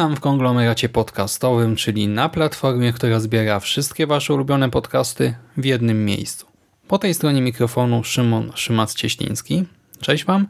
Witam 0.00 0.16
w 0.16 0.20
konglomeracie 0.20 0.88
podcastowym, 0.88 1.76
czyli 1.76 2.08
na 2.08 2.28
platformie, 2.28 2.92
która 2.92 3.20
zbiera 3.20 3.60
wszystkie 3.60 4.06
Wasze 4.06 4.34
ulubione 4.34 4.70
podcasty 4.70 5.34
w 5.56 5.64
jednym 5.64 6.04
miejscu. 6.04 6.46
Po 6.88 6.98
tej 6.98 7.14
stronie 7.14 7.42
mikrofonu 7.42 8.04
Szymon 8.04 8.50
Szymac-Cieśliński. 8.50 9.64
Cześć 10.00 10.24
Wam. 10.24 10.46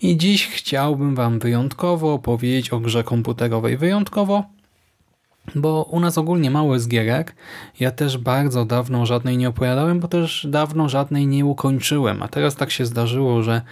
I 0.00 0.16
dziś 0.16 0.46
chciałbym 0.46 1.14
Wam 1.14 1.38
wyjątkowo 1.38 2.12
opowiedzieć 2.12 2.72
o 2.72 2.80
grze 2.80 3.04
komputerowej. 3.04 3.76
Wyjątkowo, 3.76 4.44
bo 5.54 5.82
u 5.82 6.00
nas 6.00 6.18
ogólnie 6.18 6.50
mało 6.50 6.74
jest 6.74 6.88
gierek. 6.88 7.36
Ja 7.80 7.90
też 7.90 8.18
bardzo 8.18 8.64
dawno 8.64 9.06
żadnej 9.06 9.36
nie 9.36 9.48
opowiadałem, 9.48 10.00
bo 10.00 10.08
też 10.08 10.46
dawno 10.50 10.88
żadnej 10.88 11.26
nie 11.26 11.46
ukończyłem. 11.46 12.22
A 12.22 12.28
teraz 12.28 12.56
tak 12.56 12.70
się 12.70 12.86
zdarzyło, 12.86 13.42
że 13.42 13.62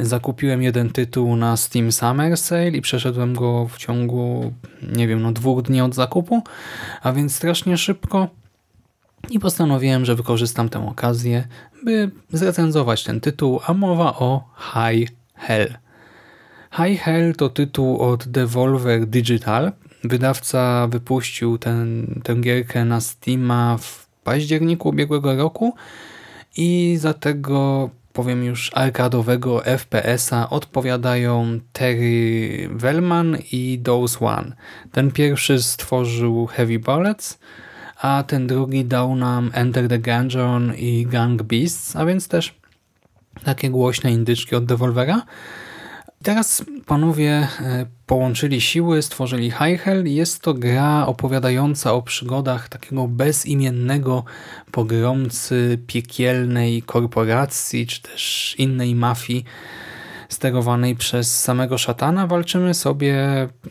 zakupiłem 0.00 0.62
jeden 0.62 0.90
tytuł 0.90 1.36
na 1.36 1.56
Steam 1.56 1.92
Summer 1.92 2.36
Sale 2.36 2.68
i 2.68 2.80
przeszedłem 2.80 3.34
go 3.34 3.68
w 3.68 3.78
ciągu, 3.78 4.52
nie 4.82 5.08
wiem, 5.08 5.22
no 5.22 5.32
dwóch 5.32 5.62
dni 5.62 5.80
od 5.80 5.94
zakupu, 5.94 6.42
a 7.02 7.12
więc 7.12 7.34
strasznie 7.34 7.76
szybko 7.78 8.28
i 9.30 9.38
postanowiłem, 9.38 10.04
że 10.04 10.14
wykorzystam 10.14 10.68
tę 10.68 10.88
okazję, 10.88 11.48
by 11.84 12.10
zrecenzować 12.32 13.04
ten 13.04 13.20
tytuł, 13.20 13.60
a 13.66 13.74
mowa 13.74 14.14
o 14.18 14.44
High 14.58 15.10
Hell. 15.34 15.74
High 16.72 17.00
Hell 17.00 17.34
to 17.34 17.48
tytuł 17.48 18.00
od 18.00 18.28
Devolver 18.28 19.06
Digital. 19.06 19.72
Wydawca 20.04 20.88
wypuścił 20.88 21.58
ten, 21.58 22.06
tę 22.24 22.34
gierkę 22.34 22.84
na 22.84 23.00
Steama 23.00 23.76
w 23.80 24.08
październiku 24.24 24.88
ubiegłego 24.88 25.36
roku 25.36 25.74
i 26.56 26.96
za 27.00 27.14
tego 27.14 27.90
powiem 28.18 28.44
już 28.44 28.70
arkadowego 28.74 29.62
FPS-a 29.64 30.50
odpowiadają 30.50 31.60
Terry 31.72 32.68
Wellman 32.72 33.36
i 33.52 33.78
Dose 33.82 34.18
One. 34.20 34.52
Ten 34.92 35.10
pierwszy 35.10 35.62
stworzył 35.62 36.46
Heavy 36.46 36.78
Bullets, 36.78 37.38
a 38.00 38.24
ten 38.26 38.46
drugi 38.46 38.84
dał 38.84 39.16
nam 39.16 39.50
Enter 39.54 39.88
the 39.88 39.98
Gungeon 39.98 40.74
i 40.74 41.06
Gang 41.06 41.42
Beasts, 41.42 41.96
a 41.96 42.06
więc 42.06 42.28
też 42.28 42.54
takie 43.44 43.70
głośne 43.70 44.12
indyczki 44.12 44.56
od 44.56 44.64
Devolvera. 44.64 45.22
Teraz 46.22 46.64
panowie 46.86 47.30
e, 47.30 47.86
połączyli 48.06 48.60
siły, 48.60 49.02
stworzyli 49.02 49.50
High 49.50 49.82
Hell. 49.82 50.06
Jest 50.06 50.42
to 50.42 50.54
gra 50.54 51.06
opowiadająca 51.06 51.92
o 51.92 52.02
przygodach 52.02 52.68
takiego 52.68 53.08
bezimiennego 53.08 54.24
pogromcy 54.70 55.78
piekielnej 55.86 56.82
korporacji, 56.82 57.86
czy 57.86 58.02
też 58.02 58.54
innej 58.58 58.94
mafii 58.94 59.44
sterowanej 60.28 60.96
przez 60.96 61.40
samego 61.40 61.78
szatana. 61.78 62.26
Walczymy 62.26 62.74
sobie 62.74 63.16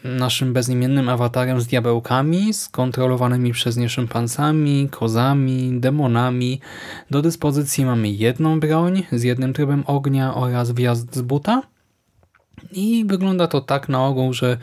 naszym 0.03 0.53
bezimiennym 0.53 1.09
awatarem 1.09 1.61
z 1.61 1.67
diabełkami, 1.67 2.53
skontrolowanymi 2.53 3.51
przez 3.51 3.77
nie 3.77 3.89
szympansami, 3.89 4.89
kozami, 4.91 5.79
demonami. 5.79 6.61
Do 7.11 7.21
dyspozycji 7.21 7.85
mamy 7.85 8.09
jedną 8.09 8.59
broń 8.59 9.03
z 9.11 9.23
jednym 9.23 9.53
trybem 9.53 9.83
ognia 9.87 10.35
oraz 10.35 10.71
wjazd 10.71 11.15
z 11.15 11.21
buta. 11.21 11.76
I 12.71 13.05
wygląda 13.05 13.47
to 13.47 13.61
tak 13.61 13.89
na 13.89 14.05
ogół, 14.05 14.33
że 14.33 14.57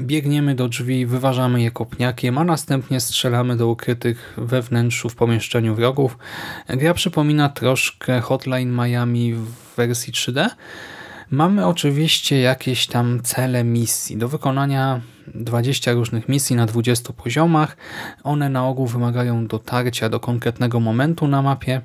biegniemy 0.00 0.54
do 0.54 0.68
drzwi, 0.68 1.06
wyważamy 1.06 1.62
je 1.62 1.70
kopniakiem, 1.70 2.38
a 2.38 2.44
następnie 2.44 3.00
strzelamy 3.00 3.56
do 3.56 3.68
ukrytych 3.68 4.34
we 4.36 4.62
wnętrzu 4.62 5.08
w 5.08 5.16
pomieszczeniu 5.16 5.74
wrogów. 5.74 6.18
Gra 6.68 6.94
przypomina 6.94 7.48
troszkę 7.48 8.20
Hotline 8.20 8.72
Miami 8.72 9.34
w 9.34 9.76
wersji 9.76 10.12
3D. 10.12 10.48
Mamy 11.30 11.66
oczywiście 11.66 12.40
jakieś 12.40 12.86
tam 12.86 13.20
cele 13.22 13.64
misji. 13.64 14.16
Do 14.16 14.28
wykonania 14.28 15.00
20 15.34 15.92
różnych 15.92 16.28
misji 16.28 16.56
na 16.56 16.66
20 16.66 17.12
poziomach. 17.12 17.76
One 18.24 18.48
na 18.48 18.66
ogół 18.66 18.86
wymagają 18.86 19.46
dotarcia 19.46 20.08
do 20.08 20.20
konkretnego 20.20 20.80
momentu 20.80 21.28
na 21.28 21.42
mapie 21.42 21.80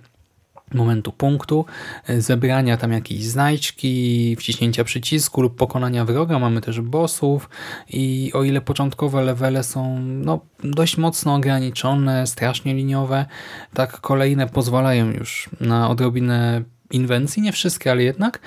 momentu 0.74 1.12
punktu, 1.12 1.66
e, 2.08 2.22
zebrania 2.22 2.78
tam 2.78 2.92
jakiejś 2.92 3.24
znajdźki, 3.24 4.36
wciśnięcia 4.40 4.84
przycisku 4.84 5.42
lub 5.42 5.56
pokonania 5.56 6.06
wroga. 6.06 6.40
Mamy 6.40 6.62
też 6.62 6.82
bossów 6.82 7.50
i 7.90 8.32
o 8.34 8.44
ile 8.44 8.62
początkowe 8.62 9.22
levele 9.22 9.64
są 9.64 10.00
no, 10.00 10.40
dość 10.64 10.98
mocno 10.98 11.36
ograniczone, 11.36 12.28
strasznie 12.28 12.74
liniowe, 12.74 13.26
tak 13.74 14.02
kolejne 14.02 14.48
pozwalają 14.48 15.12
już 15.12 15.50
na 15.62 15.90
odrobinę 15.90 16.64
inwencji, 16.92 17.42
nie 17.42 17.52
wszystkie, 17.52 17.92
ale 17.92 18.04
jednak. 18.04 18.40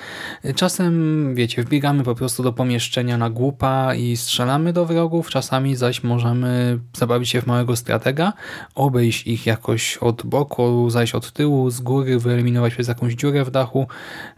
Czasem, 0.55 1.35
wiecie, 1.35 1.63
wbiegamy 1.63 2.03
po 2.03 2.15
prostu 2.15 2.43
do 2.43 2.53
pomieszczenia 2.53 3.17
na 3.17 3.29
głupa 3.29 3.95
i 3.95 4.17
strzelamy 4.17 4.73
do 4.73 4.85
wrogów, 4.85 5.29
czasami 5.29 5.75
zaś 5.75 6.03
możemy 6.03 6.79
zabawić 6.97 7.29
się 7.29 7.41
w 7.41 7.47
małego 7.47 7.75
stratega, 7.75 8.33
obejść 8.75 9.27
ich 9.27 9.45
jakoś 9.45 9.97
od 9.97 10.25
boku, 10.25 10.89
zajść 10.89 11.15
od 11.15 11.31
tyłu, 11.31 11.69
z 11.69 11.81
góry, 11.81 12.19
wyeliminować 12.19 12.73
przez 12.73 12.87
jakąś 12.87 13.13
dziurę 13.13 13.45
w 13.45 13.51
dachu 13.51 13.87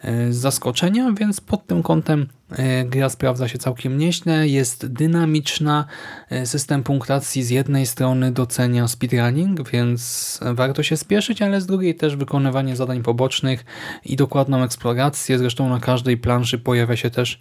e, 0.01 0.33
z 0.33 0.37
zaskoczenia, 0.37 1.11
więc 1.11 1.41
pod 1.41 1.67
tym 1.67 1.83
kątem 1.83 2.27
E, 2.38 2.38
gra 2.85 3.09
sprawdza 3.09 3.47
się 3.47 3.57
całkiem 3.57 3.97
nieźle, 3.97 4.47
jest 4.47 4.87
dynamiczna, 4.87 5.85
e, 6.29 6.45
system 6.45 6.83
punktacji 6.83 7.43
z 7.43 7.49
jednej 7.49 7.85
strony 7.85 8.31
docenia 8.31 8.87
speedrunning, 8.87 9.69
więc 9.69 10.39
warto 10.53 10.83
się 10.83 10.97
spieszyć, 10.97 11.41
ale 11.41 11.61
z 11.61 11.65
drugiej 11.65 11.95
też 11.95 12.15
wykonywanie 12.15 12.75
zadań 12.75 13.03
pobocznych 13.03 13.65
i 14.05 14.15
dokładną 14.15 14.63
eksplorację. 14.63 15.37
Zresztą 15.37 15.69
na 15.69 15.79
każdej 15.79 16.17
planszy 16.17 16.57
pojawia 16.57 16.95
się 16.95 17.09
też 17.09 17.39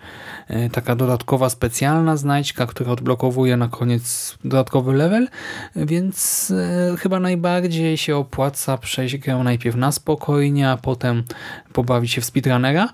e, 0.48 0.70
taka 0.70 0.96
dodatkowa 0.96 1.50
specjalna 1.50 2.16
znajdźka, 2.16 2.66
która 2.66 2.92
odblokowuje 2.92 3.56
na 3.56 3.68
koniec 3.68 4.38
dodatkowy 4.44 4.92
level, 4.92 5.28
więc 5.76 6.52
chyba 6.98 7.20
najbardziej 7.20 7.96
się 7.96 8.16
opłaca 8.16 8.78
przejść 8.78 9.16
grę 9.16 9.36
najpierw 9.44 9.76
na 9.76 9.92
spokojnie, 9.92 10.70
a 10.70 10.76
potem 10.76 11.24
pobawić 11.72 12.12
się 12.12 12.20
w 12.20 12.24
speedrunnera. 12.24 12.88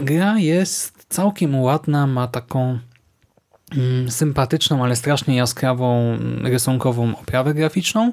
Gra 0.00 0.38
jest 0.38 0.95
całkiem 1.08 1.60
ładna, 1.60 2.06
ma 2.06 2.28
taką 2.28 2.78
mm, 3.76 4.10
sympatyczną, 4.10 4.84
ale 4.84 4.96
strasznie 4.96 5.36
jaskrawą 5.36 6.14
mm, 6.14 6.46
rysunkową 6.46 7.16
oprawę 7.18 7.54
graficzną. 7.54 8.12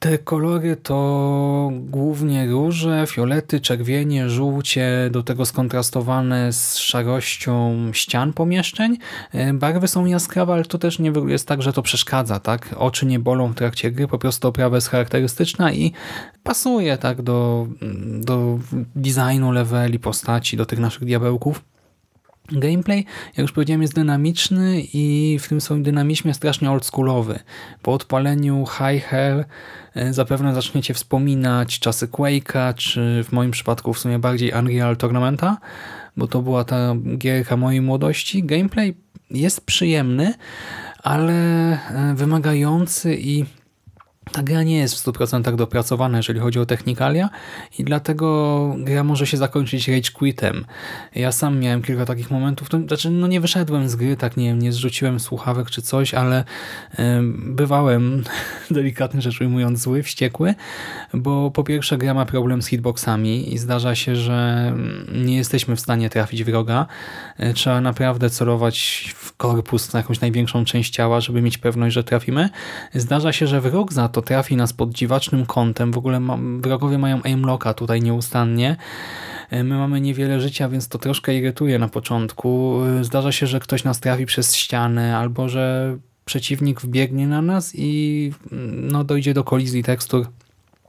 Te 0.00 0.18
kolory 0.18 0.76
to 0.76 1.70
głównie 1.72 2.46
róże, 2.46 3.04
fiolety, 3.08 3.60
czerwienie, 3.60 4.30
żółcie, 4.30 5.08
do 5.10 5.22
tego 5.22 5.46
skontrastowane 5.46 6.52
z 6.52 6.76
szarością 6.76 7.76
ścian 7.92 8.32
pomieszczeń. 8.32 8.98
E, 9.32 9.52
barwy 9.52 9.88
są 9.88 10.06
jaskrawe, 10.06 10.52
ale 10.52 10.64
to 10.64 10.78
też 10.78 10.98
nie 10.98 11.12
jest 11.26 11.48
tak, 11.48 11.62
że 11.62 11.72
to 11.72 11.82
przeszkadza. 11.82 12.40
tak? 12.40 12.74
Oczy 12.76 13.06
nie 13.06 13.18
bolą 13.18 13.48
w 13.48 13.54
trakcie 13.54 13.90
gry, 13.90 14.08
po 14.08 14.18
prostu 14.18 14.48
oprawa 14.48 14.76
jest 14.76 14.88
charakterystyczna 14.88 15.72
i 15.72 15.92
pasuje 16.42 16.98
tak 16.98 17.22
do, 17.22 17.66
do 18.20 18.58
designu 18.96 19.52
leveli, 19.52 19.98
postaci, 19.98 20.56
do 20.56 20.66
tych 20.66 20.78
naszych 20.78 21.04
diabełków. 21.04 21.62
Gameplay, 22.52 23.04
jak 23.26 23.38
już 23.38 23.52
powiedziałem, 23.52 23.82
jest 23.82 23.94
dynamiczny 23.94 24.82
i 24.92 25.38
w 25.40 25.48
tym 25.48 25.60
swoim 25.60 25.82
dynamizmie 25.82 26.34
strasznie 26.34 26.70
oldschoolowy. 26.70 27.38
Po 27.82 27.92
odpaleniu 27.92 28.64
High 28.66 29.04
Hell 29.04 29.44
e, 29.94 30.12
zapewne 30.12 30.54
zaczniecie 30.54 30.94
wspominać 30.94 31.78
czasy 31.78 32.06
Quake'a, 32.06 32.74
czy 32.74 33.24
w 33.24 33.32
moim 33.32 33.50
przypadku 33.50 33.94
w 33.94 33.98
sumie 33.98 34.18
bardziej 34.18 34.52
Unreal 34.52 34.96
Tournamenta, 34.96 35.58
bo 36.16 36.26
to 36.26 36.42
była 36.42 36.64
ta 36.64 36.94
gierka 37.18 37.56
mojej 37.56 37.80
młodości. 37.80 38.44
Gameplay 38.44 38.94
jest 39.30 39.66
przyjemny, 39.66 40.34
ale 41.02 41.32
e, 41.72 42.14
wymagający 42.14 43.16
i 43.16 43.44
ta 44.32 44.42
gra 44.42 44.62
nie 44.62 44.78
jest 44.78 44.94
w 44.94 45.06
100% 45.06 45.56
dopracowana, 45.56 46.16
jeżeli 46.16 46.40
chodzi 46.40 46.58
o 46.58 46.66
technikalia 46.66 47.30
i 47.78 47.84
dlatego 47.84 48.76
gra 48.78 49.04
może 49.04 49.26
się 49.26 49.36
zakończyć 49.36 49.88
rage 49.88 50.10
quitem. 50.10 50.64
Ja 51.14 51.32
sam 51.32 51.58
miałem 51.58 51.82
kilka 51.82 52.06
takich 52.06 52.30
momentów, 52.30 52.68
to, 52.68 52.78
znaczy 52.78 53.10
no 53.10 53.26
nie 53.26 53.40
wyszedłem 53.40 53.88
z 53.88 53.96
gry, 53.96 54.16
tak 54.16 54.36
nie 54.36 54.46
wiem, 54.46 54.58
nie 54.58 54.72
zrzuciłem 54.72 55.20
słuchawek 55.20 55.70
czy 55.70 55.82
coś, 55.82 56.14
ale 56.14 56.40
y, 56.40 57.02
bywałem 57.36 58.24
delikatnie 58.80 59.20
rzecz 59.20 59.40
ujmując, 59.40 59.80
zły, 59.80 60.02
wściekły, 60.02 60.54
bo 61.14 61.50
po 61.50 61.64
pierwsze 61.64 61.98
gra 61.98 62.14
ma 62.14 62.26
problem 62.26 62.62
z 62.62 62.66
hitboxami 62.66 63.54
i 63.54 63.58
zdarza 63.58 63.94
się, 63.94 64.16
że 64.16 64.72
nie 65.12 65.36
jesteśmy 65.36 65.76
w 65.76 65.80
stanie 65.80 66.10
trafić 66.10 66.44
wroga. 66.44 66.86
E, 67.38 67.52
Trzeba 67.52 67.80
naprawdę 67.80 68.30
celować 68.30 69.10
w 69.16 69.36
korpus, 69.36 69.92
na 69.92 70.00
jakąś 70.00 70.20
największą 70.20 70.64
część 70.64 70.92
ciała, 70.92 71.20
żeby 71.20 71.42
mieć 71.42 71.58
pewność, 71.58 71.94
że 71.94 72.04
trafimy. 72.04 72.50
Zdarza 72.94 73.32
się, 73.32 73.46
że 73.46 73.60
wrog 73.60 73.92
za 73.92 74.08
to 74.08 74.22
trafi 74.22 74.56
nas 74.56 74.72
pod 74.72 74.92
dziwacznym 74.92 75.46
kątem. 75.46 75.92
W 75.92 75.98
ogóle 75.98 76.20
ma, 76.20 76.38
wrogowie 76.60 76.98
mają 76.98 77.20
aimlocka 77.24 77.74
tutaj 77.74 78.02
nieustannie. 78.02 78.76
E, 79.50 79.64
My 79.64 79.78
mamy 79.78 80.00
niewiele 80.00 80.40
życia, 80.40 80.68
więc 80.68 80.88
to 80.88 80.98
troszkę 80.98 81.34
irytuje 81.34 81.78
na 81.78 81.88
początku. 81.88 82.80
E, 83.00 83.04
Zdarza 83.04 83.32
się, 83.32 83.46
że 83.46 83.60
ktoś 83.60 83.84
nas 83.84 84.00
trafi 84.00 84.26
przez 84.26 84.56
ścianę 84.56 85.16
albo 85.16 85.48
że 85.48 85.96
przeciwnik 86.30 86.80
wbiegnie 86.80 87.26
na 87.26 87.42
nas 87.42 87.72
i 87.74 88.32
mm, 88.52 88.90
no, 88.90 89.04
dojdzie 89.04 89.34
do 89.34 89.44
kolizji 89.44 89.82
tekstur, 89.82 90.26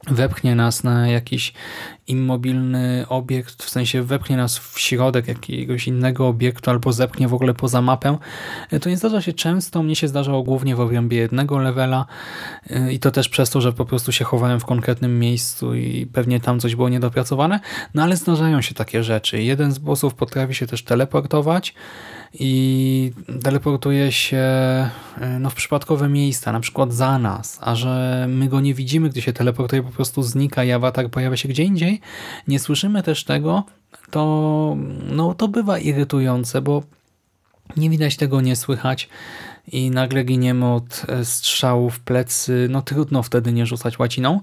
wepchnie 0.07 0.55
nas 0.55 0.83
na 0.83 1.07
jakiś 1.07 1.53
immobilny 2.11 3.05
obiekt, 3.09 3.63
w 3.63 3.69
sensie 3.69 4.03
wepchnie 4.03 4.37
nas 4.37 4.57
w 4.57 4.79
środek 4.79 5.27
jakiegoś 5.27 5.87
innego 5.87 6.27
obiektu 6.27 6.69
albo 6.69 6.93
zepchnie 6.93 7.27
w 7.27 7.33
ogóle 7.33 7.53
poza 7.53 7.81
mapę. 7.81 8.17
E, 8.71 8.79
To 8.79 8.89
nie 8.89 8.97
zdarza 8.97 9.21
się 9.21 9.33
często, 9.33 9.83
mnie 9.83 9.95
się 9.95 10.07
zdarzało 10.07 10.43
głównie 10.43 10.75
w 10.75 10.79
obrębie 10.79 11.17
jednego 11.17 11.59
levela 11.59 12.05
e, 12.69 12.93
i 12.93 12.99
to 12.99 13.11
też 13.11 13.29
przez 13.29 13.49
to, 13.49 13.61
że 13.61 13.73
po 13.73 13.85
prostu 13.85 14.11
się 14.11 14.25
chowałem 14.25 14.59
w 14.59 14.65
konkretnym 14.65 15.19
miejscu 15.19 15.75
i 15.75 16.05
pewnie 16.13 16.39
tam 16.39 16.59
coś 16.59 16.75
było 16.75 16.89
niedopracowane, 16.89 17.59
no 17.93 18.03
ale 18.03 18.17
zdarzają 18.17 18.61
się 18.61 18.75
takie 18.75 19.03
rzeczy. 19.03 19.43
Jeden 19.43 19.71
z 19.71 19.79
bossów 19.79 20.13
potrafi 20.13 20.55
się 20.55 20.67
też 20.67 20.83
teleportować, 20.83 21.75
i 22.33 23.11
teleportuje 23.43 24.11
się 24.11 24.37
e, 24.37 24.89
no, 25.39 25.49
w 25.49 25.55
przypadkowe 25.55 26.09
miejsca, 26.09 26.51
na 26.51 26.59
przykład 26.59 26.93
za 26.93 27.19
nas, 27.19 27.59
a 27.61 27.75
że 27.75 28.25
my 28.29 28.47
go 28.47 28.61
nie 28.61 28.73
widzimy, 28.73 29.09
gdy 29.09 29.21
się 29.21 29.33
teleportuje, 29.33 29.83
po 29.83 29.91
prostu 29.91 30.23
znika 30.23 30.63
i 30.63 30.71
awatar 30.71 31.09
pojawia 31.09 31.37
się 31.37 31.49
gdzie 31.49 31.63
indziej, 31.63 32.00
nie 32.47 32.59
słyszymy 32.59 33.03
też 33.03 33.23
tego, 33.23 33.63
to, 34.11 34.77
no, 35.11 35.33
to 35.33 35.47
bywa 35.47 35.79
irytujące, 35.79 36.61
bo 36.61 36.83
nie 37.77 37.89
widać 37.89 38.17
tego, 38.17 38.41
nie 38.41 38.55
słychać 38.55 39.09
i 39.67 39.91
nagle 39.91 40.23
giniemy 40.23 40.73
od 40.73 41.05
e, 41.07 41.25
strzału 41.25 41.89
w 41.89 41.99
plecy, 41.99 42.67
no 42.69 42.81
trudno 42.81 43.23
wtedy 43.23 43.53
nie 43.53 43.65
rzucać 43.65 43.99
łaciną. 43.99 44.41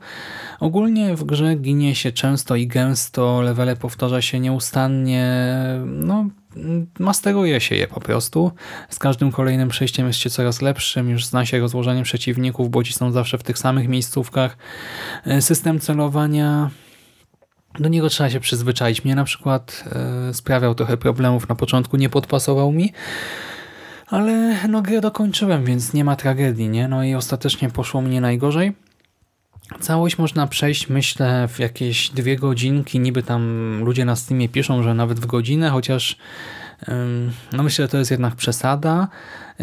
Ogólnie 0.61 1.17
w 1.17 1.25
grze 1.25 1.55
ginie 1.55 1.95
się 1.95 2.13
często 2.13 2.57
i 2.57 2.67
gęsto, 2.67 3.41
levele 3.43 3.77
powtarza 3.77 4.23
się 4.23 4.41
nieustannie, 4.41 5.55
no 5.85 6.27
masteruje 6.99 7.61
się 7.61 7.77
je 7.77 7.87
po 7.87 8.01
prostu. 8.01 8.53
Z 8.91 8.99
każdym 8.99 9.33
kolejnym 9.33 9.69
przejściem 9.69 10.07
jest 10.07 10.19
się 10.19 10.31
coraz 10.31 10.63
lepszym, 10.63 11.11
już 11.11 11.27
zna 11.27 11.47
się 11.47 11.59
rozłożenie 11.61 12.03
przeciwników, 12.03 12.71
bo 12.71 12.85
ci 12.85 12.93
są 12.93 13.13
zawsze 13.13 13.39
w 13.39 13.43
tych 13.43 13.59
samych 13.59 13.89
miejscówkach. 13.89 14.57
E, 15.25 15.43
System 15.43 15.81
celowania 15.81 16.71
do 17.81 17.89
niego 17.89 18.09
trzeba 18.09 18.31
się 18.31 18.41
przyzwyczaić. 18.41 19.05
Mnie 19.05 19.15
na 19.15 19.25
przykład 19.25 19.85
e, 20.31 20.35
sprawiał 20.35 20.75
trochę 20.75 20.97
problemów 20.97 21.49
na 21.49 21.55
początku, 21.55 21.97
nie 21.97 22.09
podpasował 22.09 22.73
mi, 22.73 22.93
ale 24.07 24.57
no 24.69 24.83
grę 24.83 25.01
dokończyłem, 25.01 25.65
więc 25.65 25.93
nie 25.93 26.05
ma 26.05 26.17
tragedii, 26.17 26.69
nie? 26.69 26.89
No 26.89 27.05
i 27.05 27.15
ostatecznie 27.15 27.71
poszło 27.71 28.01
mnie 28.01 28.21
najgorzej. 28.21 28.73
Całość 29.81 30.19
można 30.19 30.47
przejść, 30.47 30.89
myślę, 30.89 31.49
w 31.49 31.59
jakieś 31.59 32.11
dwie 32.11 32.37
godzinki. 32.37 33.01
Niby 33.01 33.23
tam 33.23 33.43
ludzie 33.85 34.05
na 34.05 34.17
Steamie 34.17 34.49
piszą, 34.49 34.83
że 34.83 34.95
nawet 34.95 35.21
w 35.21 35.27
godzinę, 35.27 35.71
chociaż 35.71 36.17
no 37.53 37.63
myślę, 37.63 37.85
że 37.85 37.89
to 37.89 37.99
jest 37.99 38.11
jednak 38.11 38.35
przesada. 38.35 39.09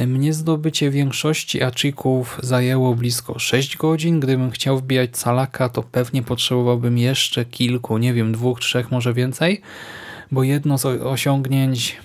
Mnie 0.08 0.34
zdobycie 0.34 0.92
większości 0.92 1.64
achików 1.64 2.40
zajęło 2.44 2.96
blisko 2.96 3.40
6 3.40 3.78
godzin. 3.78 4.20
Gdybym 4.20 4.52
chciał 4.52 4.78
wbijać 4.78 5.12
calaka, 5.12 5.70
to 5.70 5.84
pewnie 5.84 6.24
potrzebowałbym 6.24 6.98
jeszcze 6.98 7.46
kilku, 7.46 7.98
nie 7.98 8.14
wiem, 8.14 8.32
dwóch, 8.32 8.60
trzech, 8.60 8.92
może 8.92 9.14
więcej, 9.14 9.62
bo 10.32 10.44
jedno 10.44 10.78
z 10.78 10.86
osiągnięć 10.86 11.98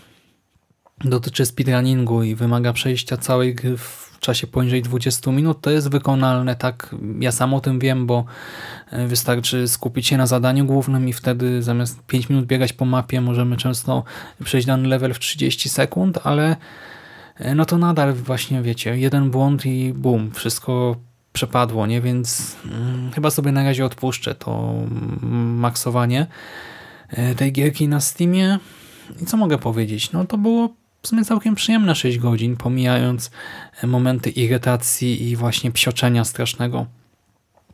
dotyczy 1.04 1.46
speedrunningu 1.46 2.22
i 2.22 2.34
wymaga 2.34 2.72
przejścia 2.72 3.16
całej 3.16 3.54
gry 3.54 3.76
w 3.76 4.09
czasie 4.20 4.46
poniżej 4.46 4.82
20 4.82 5.32
minut, 5.32 5.60
to 5.60 5.70
jest 5.70 5.90
wykonalne, 5.90 6.56
tak 6.56 6.96
ja 7.20 7.32
sam 7.32 7.54
o 7.54 7.60
tym 7.60 7.78
wiem, 7.78 8.06
bo 8.06 8.24
e, 8.90 9.06
wystarczy 9.06 9.68
skupić 9.68 10.06
się 10.06 10.16
na 10.16 10.26
zadaniu 10.26 10.64
głównym 10.64 11.08
i 11.08 11.12
wtedy 11.12 11.62
zamiast 11.62 12.02
5 12.06 12.28
minut 12.28 12.46
biegać 12.46 12.72
po 12.72 12.84
mapie 12.84 13.20
możemy 13.20 13.56
często 13.56 14.04
przejść 14.44 14.66
dany 14.66 14.88
level 14.88 15.14
w 15.14 15.18
30 15.18 15.68
sekund, 15.68 16.18
ale 16.24 16.56
e, 17.36 17.54
no 17.54 17.64
to 17.64 17.78
nadal 17.78 18.14
właśnie 18.14 18.62
wiecie, 18.62 18.98
jeden 18.98 19.30
błąd 19.30 19.66
i 19.66 19.92
bum, 19.92 20.30
wszystko 20.30 20.96
przepadło, 21.32 21.86
nie? 21.86 22.00
Więc 22.00 22.56
mm, 22.64 23.12
chyba 23.12 23.30
sobie 23.30 23.52
na 23.52 23.64
razie 23.64 23.84
odpuszczę 23.84 24.34
to 24.34 24.74
mm, 24.74 25.58
maksowanie 25.58 26.26
e, 27.08 27.34
tej 27.34 27.52
gierki 27.52 27.88
na 27.88 28.00
Steamie. 28.00 28.58
I 29.22 29.26
co 29.26 29.36
mogę 29.36 29.58
powiedzieć? 29.58 30.12
No 30.12 30.24
to 30.24 30.38
było 30.38 30.68
w 31.02 31.08
sumie 31.08 31.24
całkiem 31.24 31.54
przyjemne 31.54 31.94
6 31.94 32.18
godzin, 32.18 32.56
pomijając 32.56 33.30
momenty 33.82 34.30
irytacji 34.30 35.28
i 35.28 35.36
właśnie 35.36 35.72
psioczenia 35.72 36.24
strasznego 36.24 36.86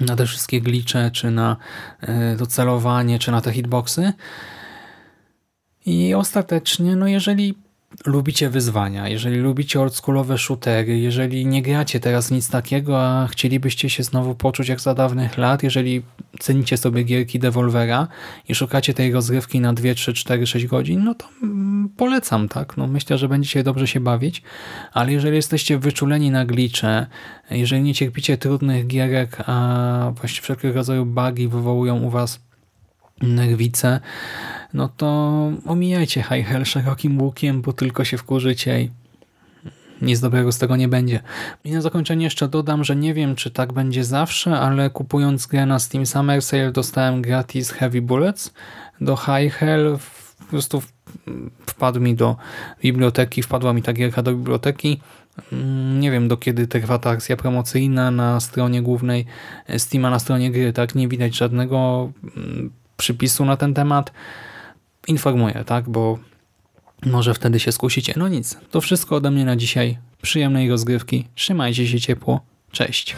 na 0.01 0.17
te 0.17 0.27
wszystkie 0.27 0.61
glicze, 0.61 1.11
czy 1.11 1.31
na 1.31 1.57
e, 2.01 2.37
docelowanie, 2.37 3.19
czy 3.19 3.31
na 3.31 3.41
te 3.41 3.53
hitboxy. 3.53 4.13
I 5.87 6.15
ostatecznie, 6.15 6.97
no 6.97 7.07
jeżeli 7.07 7.55
lubicie 8.05 8.51
wyzwania, 8.51 9.09
jeżeli 9.09 9.37
lubicie 9.37 9.81
oldschoolowe 9.81 10.39
shootery, 10.39 10.99
jeżeli 10.99 11.47
nie 11.47 11.63
gracie 11.63 12.01
teraz 12.01 12.31
nic 12.31 12.51
takiego, 12.51 13.03
a 13.03 13.27
chcielibyście 13.27 13.91
się 13.91 14.03
znowu 14.03 14.35
poczuć 14.35 14.69
jak 14.69 14.81
za 14.81 14.95
dawnych 14.95 15.39
lat, 15.39 15.63
jeżeli 15.63 16.03
cenicie 16.41 16.77
sobie 16.77 17.03
gierki 17.03 17.39
Devolvera 17.39 18.09
i 18.49 18.55
szukacie 18.55 18.95
tej 18.95 19.13
rozgrywki 19.13 19.61
na 19.61 19.73
2, 19.73 19.95
3, 19.95 20.13
4, 20.13 20.47
6 20.47 20.67
godzin, 20.67 21.05
no 21.05 21.15
to 21.15 21.27
mm, 21.43 21.89
polecam, 21.97 22.49
tak? 22.49 22.77
No 22.77 22.87
myślę, 22.87 23.19
że 23.19 23.29
będziecie 23.29 23.63
dobrze 23.63 23.87
się 23.87 24.01
bawić, 24.01 24.43
ale 24.93 25.13
jeżeli 25.13 25.37
jesteście 25.37 25.79
wyczuleni 25.79 26.31
na 26.31 26.45
glicze, 26.45 27.07
jeżeli 27.51 27.83
nie 27.83 27.95
cierpicie 27.95 28.39
trudnych 28.39 28.87
gierek, 28.87 29.37
a 29.47 30.13
właśnie 30.17 30.43
wszelkiego 30.43 30.75
rodzaju 30.75 31.07
bugi 31.07 31.49
wywołują 31.49 32.03
u 32.03 32.11
was 32.11 32.47
nerwice, 33.23 34.01
no 34.77 34.89
to 34.97 35.07
omijajcie 35.67 36.23
High 36.23 36.47
Hell 36.47 36.65
szerokim 36.65 37.23
łukiem, 37.23 37.63
bo 37.63 37.73
tylko 37.73 38.05
się 38.05 38.19
wkurzycie 38.19 38.81
i 38.81 38.91
nic 40.03 40.21
dobrego 40.21 40.53
z 40.53 40.59
tego 40.59 40.77
nie 40.77 40.89
będzie. 40.89 41.21
I 41.65 41.73
na 41.73 41.81
zakończenie 41.81 42.25
jeszcze 42.25 42.49
dodam, 42.49 42.85
że 42.85 42.97
nie 42.97 43.15
wiem, 43.15 43.37
czy 43.37 43.51
tak 43.51 43.73
będzie 43.73 44.05
zawsze, 44.05 44.61
ale 44.61 44.91
kupując 44.91 45.47
grę 45.47 45.67
na 45.67 45.79
Steam 45.79 46.07
Summer 46.07 46.43
Sale 46.43 46.73
dostałem 46.73 47.23
gratis 47.23 47.71
Heavy 47.71 48.03
Bullets 48.03 48.53
do 49.01 49.17
High 49.17 49.55
Hell. 49.55 49.99
Po 50.39 50.45
prostu 50.45 50.83
wpadł 51.67 52.01
mi 52.01 52.15
do 52.15 52.37
biblioteki, 52.83 53.43
wpadła 53.43 53.73
mi 53.73 53.83
ta 53.83 53.93
gierka 53.93 54.23
do 54.23 54.33
biblioteki. 54.33 55.01
Mm, 55.53 56.01
Nie 56.01 56.11
wiem, 56.11 56.29
do 56.29 56.37
kiedy 56.37 56.67
trwa 56.67 56.99
ta 56.99 57.11
akcja 57.11 57.37
promocyjna 57.37 58.11
na 58.11 58.41
stronie 58.41 58.83
głównej 58.83 59.27
Steama, 59.79 60.11
na 60.11 60.19
stronie 60.19 60.51
gry, 60.51 60.73
tak? 60.73 60.95
Nie 60.95 61.09
widać 61.09 61.37
żadnego 61.37 62.11
mm, 62.37 62.71
przypisu 62.97 63.45
na 63.45 63.57
ten 63.57 63.75
temat. 63.75 64.13
Informuję, 65.07 65.65
tak? 65.67 65.89
Bo 65.89 66.19
może 67.07 67.35
wtedy 67.35 67.61
się 67.61 67.73
skusicie. 67.73 68.15
No 68.17 68.29
nic, 68.29 68.57
to 68.71 68.81
wszystko 68.81 69.17
ode 69.17 69.31
mnie 69.31 69.45
na 69.45 69.57
dzisiaj. 69.57 69.99
Przyjemnej 70.23 70.71
rozgrywki. 70.71 71.29
Trzymajcie 71.35 71.89
się 71.89 72.01
ciepło. 72.01 72.41
Cześć. 72.73 73.17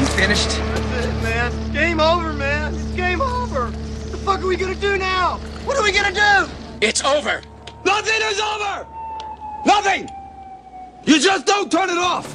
You 0.00 0.06
finished? 0.06 0.48
That's 0.48 1.06
it, 1.06 1.22
man. 1.22 1.72
Game 1.72 2.00
over, 2.00 2.32
man. 2.32 2.74
It's 2.74 2.96
game 2.96 3.22
over. 3.22 3.70
What 3.70 4.10
the 4.10 4.18
fuck 4.18 4.38
are 4.40 4.46
we 4.48 4.56
gonna 4.56 4.74
do 4.74 4.96
now? 4.98 5.38
What 5.66 5.78
are 5.78 5.82
we 5.84 5.92
gonna 5.92 6.12
do? 6.12 6.50
It's 6.80 7.04
over. 7.04 7.42
Nothing 7.84 8.20
is 8.32 8.40
over! 8.40 8.86
Nothing! 9.64 10.08
You 11.04 11.20
just 11.20 11.46
don't 11.46 11.70
turn 11.70 11.88
it 11.88 11.98
off! 11.98 12.26